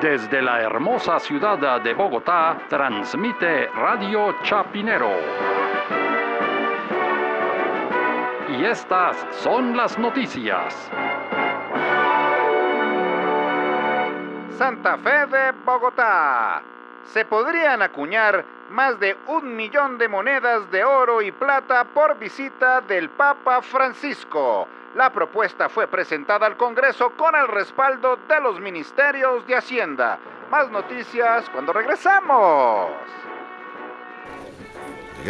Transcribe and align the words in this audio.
Desde 0.00 0.42
la 0.42 0.60
hermosa 0.60 1.18
ciudad 1.18 1.80
de 1.80 1.94
Bogotá, 1.94 2.58
transmite 2.68 3.68
Radio 3.68 4.36
Chapinero. 4.42 5.10
Y 8.50 8.64
estas 8.66 9.16
son 9.30 9.74
las 9.74 9.98
noticias. 9.98 10.90
Santa 14.58 14.98
Fe 14.98 15.26
de 15.26 15.52
Bogotá. 15.64 16.62
Se 17.04 17.24
podrían 17.24 17.80
acuñar 17.80 18.44
más 18.68 19.00
de 19.00 19.16
un 19.28 19.56
millón 19.56 19.96
de 19.96 20.08
monedas 20.08 20.70
de 20.70 20.84
oro 20.84 21.22
y 21.22 21.32
plata 21.32 21.84
por 21.84 22.18
visita 22.18 22.82
del 22.82 23.08
Papa 23.08 23.62
Francisco. 23.62 24.68
La 24.96 25.12
propuesta 25.12 25.68
fue 25.68 25.86
presentada 25.88 26.46
al 26.46 26.56
Congreso 26.56 27.10
con 27.18 27.34
el 27.34 27.48
respaldo 27.48 28.16
de 28.16 28.40
los 28.40 28.58
ministerios 28.58 29.46
de 29.46 29.54
Hacienda. 29.54 30.18
Más 30.50 30.70
noticias 30.70 31.50
cuando 31.50 31.74
regresamos 31.74 32.92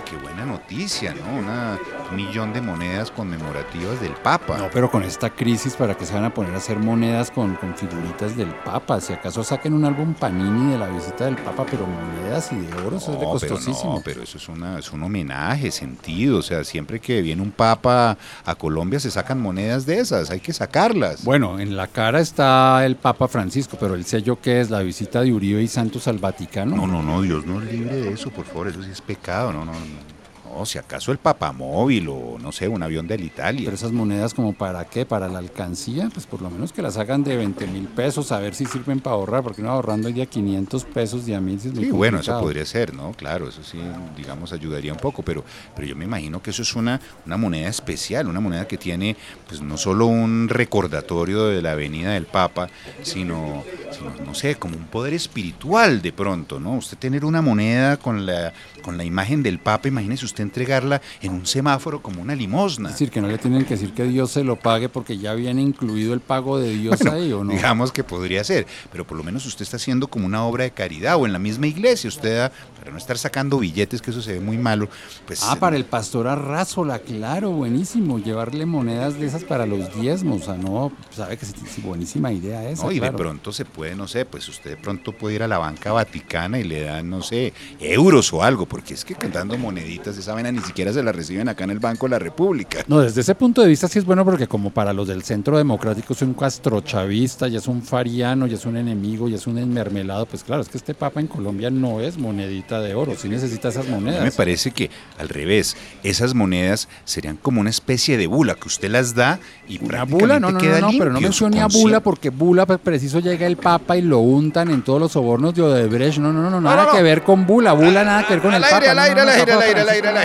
qué 0.00 0.16
buena 0.16 0.44
noticia, 0.44 1.14
¿no? 1.14 1.38
Una, 1.38 1.78
un 2.10 2.16
millón 2.16 2.52
de 2.52 2.60
monedas 2.60 3.10
conmemorativas 3.10 4.00
del 4.00 4.12
Papa. 4.12 4.58
No, 4.58 4.68
pero 4.72 4.90
con 4.90 5.02
esta 5.02 5.30
crisis, 5.30 5.74
¿para 5.74 5.96
qué 5.96 6.06
se 6.06 6.14
van 6.14 6.24
a 6.24 6.32
poner 6.32 6.54
a 6.54 6.56
hacer 6.56 6.78
monedas 6.78 7.30
con, 7.30 7.56
con 7.56 7.74
figuritas 7.76 8.36
del 8.36 8.48
Papa? 8.48 9.00
Si 9.00 9.12
acaso 9.12 9.44
saquen 9.44 9.74
un 9.74 9.84
álbum 9.84 10.14
Panini 10.14 10.72
de 10.72 10.78
la 10.78 10.88
visita 10.88 11.26
del 11.26 11.36
Papa, 11.36 11.66
pero 11.70 11.86
monedas 11.86 12.50
y 12.52 12.56
de 12.56 12.74
oro, 12.74 12.96
eso 12.96 13.12
es 13.12 13.20
de 13.20 13.24
costosísimo. 13.26 13.94
no, 13.94 14.00
pero 14.02 14.22
eso 14.22 14.38
es, 14.38 14.48
una, 14.48 14.78
es 14.78 14.90
un 14.92 15.02
homenaje, 15.02 15.70
sentido. 15.70 16.38
O 16.38 16.42
sea, 16.42 16.64
siempre 16.64 17.00
que 17.00 17.20
viene 17.20 17.42
un 17.42 17.50
Papa 17.50 18.16
a 18.44 18.54
Colombia 18.54 19.00
se 19.00 19.10
sacan 19.10 19.40
monedas 19.40 19.86
de 19.86 19.98
esas, 19.98 20.30
hay 20.30 20.40
que 20.40 20.52
sacarlas. 20.52 21.24
Bueno, 21.24 21.58
en 21.58 21.76
la 21.76 21.86
cara 21.86 22.20
está 22.20 22.84
el 22.86 22.96
Papa 22.96 23.28
Francisco, 23.28 23.76
pero 23.78 23.94
el 23.94 24.04
sello 24.04 24.40
que 24.40 24.60
es 24.60 24.70
la 24.70 24.80
visita 24.80 25.20
de 25.20 25.32
Uribe 25.32 25.62
y 25.62 25.68
Santos 25.68 26.08
al 26.08 26.18
Vaticano. 26.18 26.76
No, 26.76 26.86
no, 26.86 27.02
no, 27.02 27.22
Dios 27.22 27.44
no 27.44 27.60
libre 27.60 27.96
de 27.96 28.12
eso, 28.12 28.30
por 28.30 28.44
favor, 28.44 28.68
eso 28.68 28.82
sí 28.82 28.90
es 28.90 29.00
pecado, 29.00 29.52
no, 29.52 29.64
no, 29.64 29.72
no, 29.72 29.81
on 29.82 30.21
si 30.64 30.78
acaso 30.78 31.12
el 31.12 31.18
papamóvil 31.18 32.08
o 32.08 32.38
no 32.40 32.52
sé, 32.52 32.68
un 32.68 32.82
avión 32.82 33.06
del 33.06 33.24
Italia. 33.24 33.64
Pero 33.64 33.74
esas 33.74 33.92
monedas 33.92 34.34
como 34.34 34.52
para 34.52 34.84
qué, 34.84 35.04
para 35.04 35.28
la 35.28 35.38
alcancía, 35.38 36.08
pues 36.12 36.26
por 36.26 36.42
lo 36.42 36.50
menos 36.50 36.72
que 36.72 36.82
las 36.82 36.96
hagan 36.96 37.24
de 37.24 37.36
20 37.36 37.66
mil 37.66 37.88
pesos, 37.88 38.32
a 38.32 38.38
ver 38.38 38.54
si 38.54 38.66
sirven 38.66 39.00
para 39.00 39.16
ahorrar, 39.16 39.42
porque 39.42 39.62
no 39.62 39.70
ahorrando 39.70 40.08
ya 40.08 40.26
500 40.26 40.84
pesos 40.84 41.26
de 41.26 41.34
a 41.34 41.40
mil. 41.40 41.58
sí, 41.60 41.70
bueno, 41.90 42.20
eso 42.20 42.38
podría 42.40 42.64
ser, 42.64 42.94
¿no? 42.94 43.12
Claro, 43.12 43.48
eso 43.48 43.62
sí, 43.62 43.78
digamos, 44.16 44.52
ayudaría 44.52 44.92
un 44.92 44.98
poco, 44.98 45.22
pero, 45.22 45.44
pero 45.74 45.86
yo 45.86 45.96
me 45.96 46.04
imagino 46.04 46.42
que 46.42 46.50
eso 46.50 46.62
es 46.62 46.74
una, 46.74 47.00
una 47.26 47.36
moneda 47.36 47.68
especial, 47.68 48.28
una 48.28 48.40
moneda 48.40 48.66
que 48.66 48.78
tiene, 48.78 49.16
pues 49.48 49.60
no 49.60 49.76
solo 49.76 50.06
un 50.06 50.48
recordatorio 50.48 51.46
de 51.46 51.62
la 51.62 51.74
venida 51.74 52.12
del 52.12 52.26
Papa, 52.26 52.68
sino, 53.02 53.64
sino 53.90 54.12
no 54.24 54.34
sé, 54.34 54.56
como 54.56 54.76
un 54.76 54.84
poder 54.84 55.14
espiritual 55.14 56.02
de 56.02 56.12
pronto, 56.12 56.60
¿no? 56.60 56.74
Usted 56.74 56.98
tener 56.98 57.24
una 57.24 57.42
moneda 57.42 57.96
con 57.96 58.26
la, 58.26 58.52
con 58.82 58.96
la 58.96 59.04
imagen 59.04 59.42
del 59.42 59.58
Papa, 59.58 59.88
imagínese 59.88 60.24
usted 60.24 60.41
entregarla 60.42 61.00
en 61.20 61.32
un 61.32 61.46
semáforo 61.46 62.02
como 62.02 62.22
una 62.22 62.34
limosna. 62.34 62.88
Es 62.88 62.94
decir, 62.94 63.10
que 63.10 63.20
no 63.20 63.28
le 63.28 63.38
tienen 63.38 63.64
que 63.64 63.74
decir 63.74 63.92
que 63.92 64.04
Dios 64.04 64.30
se 64.30 64.44
lo 64.44 64.56
pague 64.56 64.88
porque 64.88 65.18
ya 65.18 65.34
viene 65.34 65.62
incluido 65.62 66.14
el 66.14 66.20
pago 66.20 66.58
de 66.58 66.70
Dios 66.70 67.00
ahí, 67.06 67.32
¿o 67.32 67.44
no? 67.44 67.52
Digamos 67.52 67.92
que 67.92 68.04
podría 68.04 68.44
ser, 68.44 68.66
pero 68.90 69.06
por 69.06 69.16
lo 69.16 69.24
menos 69.24 69.46
usted 69.46 69.62
está 69.62 69.76
haciendo 69.76 70.08
como 70.08 70.26
una 70.26 70.44
obra 70.44 70.64
de 70.64 70.70
caridad 70.70 71.16
o 71.16 71.26
en 71.26 71.32
la 71.32 71.38
misma 71.38 71.66
iglesia, 71.66 72.08
usted 72.08 72.36
da, 72.36 72.52
para 72.78 72.90
no 72.90 72.98
estar 72.98 73.18
sacando 73.18 73.58
billetes, 73.58 74.02
que 74.02 74.10
eso 74.10 74.22
se 74.22 74.34
ve 74.34 74.40
muy 74.40 74.58
malo. 74.58 74.88
Pues, 75.26 75.42
ah, 75.44 75.56
para 75.58 75.76
el 75.76 75.84
pastor 75.84 76.26
Arrázola, 76.26 76.98
claro, 76.98 77.50
buenísimo, 77.50 78.18
llevarle 78.18 78.66
monedas 78.66 79.18
de 79.18 79.26
esas 79.26 79.44
para 79.44 79.66
los 79.66 79.94
diezmos, 79.94 80.42
o 80.42 80.44
sea, 80.44 80.54
no, 80.54 80.92
sabe 81.10 81.36
que 81.36 81.46
es 81.46 81.54
buenísima 81.82 82.32
idea 82.32 82.68
esa. 82.68 82.92
y 82.92 83.00
de 83.00 83.12
pronto 83.12 83.52
se 83.52 83.64
puede, 83.64 83.94
no 83.94 84.08
sé, 84.08 84.24
pues 84.24 84.48
usted 84.48 84.70
de 84.70 84.76
pronto 84.76 85.12
puede 85.12 85.36
ir 85.36 85.42
a 85.42 85.48
la 85.48 85.58
banca 85.58 85.92
vaticana 85.92 86.58
y 86.58 86.64
le 86.64 86.82
dan, 86.82 87.08
no 87.08 87.22
sé, 87.22 87.52
euros 87.80 88.32
o 88.32 88.42
algo, 88.42 88.66
porque 88.66 88.94
es 88.94 89.04
que 89.04 89.14
cantando 89.14 89.56
moneditas, 89.56 90.16
esa 90.16 90.31
vaina 90.34 90.52
ni 90.52 90.60
siquiera 90.60 90.92
se 90.92 91.02
la 91.02 91.12
reciben 91.12 91.48
acá 91.48 91.64
en 91.64 91.70
el 91.70 91.78
Banco 91.78 92.06
de 92.06 92.10
la 92.10 92.18
República. 92.18 92.84
No, 92.86 93.00
desde 93.00 93.20
ese 93.20 93.34
punto 93.34 93.62
de 93.62 93.68
vista 93.68 93.88
sí 93.88 93.98
es 93.98 94.04
bueno 94.04 94.24
porque 94.24 94.46
como 94.46 94.70
para 94.70 94.92
los 94.92 95.08
del 95.08 95.22
Centro 95.22 95.56
Democrático 95.56 96.12
es 96.12 96.22
un 96.22 96.34
castrochavista, 96.34 97.48
ya 97.48 97.58
es 97.58 97.68
un 97.68 97.82
fariano, 97.82 98.46
ya 98.46 98.56
es 98.56 98.66
un 98.66 98.76
enemigo, 98.76 99.28
ya 99.28 99.36
es 99.36 99.46
un 99.46 99.58
enmermelado, 99.58 100.26
pues 100.26 100.44
claro, 100.44 100.62
es 100.62 100.68
que 100.68 100.78
este 100.78 100.94
papa 100.94 101.20
en 101.20 101.26
Colombia 101.26 101.70
no 101.70 102.00
es 102.00 102.18
monedita 102.18 102.80
de 102.80 102.94
oro, 102.94 103.14
sí 103.16 103.28
necesita 103.28 103.68
esas 103.68 103.88
monedas. 103.88 104.22
me 104.22 104.32
parece 104.32 104.70
que 104.70 104.90
al 105.18 105.28
revés, 105.28 105.76
esas 106.02 106.34
monedas 106.34 106.88
serían 107.04 107.36
como 107.36 107.60
una 107.60 107.70
especie 107.70 108.16
de 108.16 108.26
bula 108.26 108.54
que 108.54 108.68
usted 108.68 108.90
las 108.90 109.14
da 109.14 109.38
y 109.68 109.82
una 109.84 110.04
bula, 110.04 110.38
no, 110.38 110.50
no, 110.50 110.60
no, 110.60 110.80
no, 110.80 110.90
pero 110.98 111.12
no 111.12 111.20
mencione 111.20 111.60
a 111.60 111.66
bula 111.66 112.00
porque 112.00 112.30
bula 112.30 112.66
pues 112.66 112.78
preciso 112.78 113.20
llega 113.20 113.46
el 113.46 113.56
papa 113.56 113.96
y 113.96 114.02
lo 114.02 114.18
untan 114.18 114.70
en 114.70 114.82
todos 114.82 115.00
los 115.00 115.12
sobornos 115.12 115.54
de 115.54 115.62
Odebrecht, 115.62 116.18
no, 116.18 116.32
no, 116.32 116.50
no, 116.50 116.60
nada 116.60 116.88
que 116.92 117.02
ver 117.02 117.22
con 117.22 117.46
bula, 117.46 117.72
bula 117.72 118.04
nada 118.04 118.26
que 118.26 118.34
ver 118.34 118.42
con 118.42 118.54
el 118.54 118.62
papa. 118.62 118.76
Al 118.76 118.82
aire, 118.82 118.90
al 118.90 118.98
aire, 118.98 119.20
al 119.20 119.28
aire, 119.28 119.52
al 119.52 119.88
aire, 119.88 120.08
al 120.08 120.16
aire. 120.18 120.21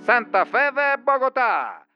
Santa 0.00 0.46
Fe 0.46 0.70
de 0.72 0.96
Bogotá. 1.04 1.87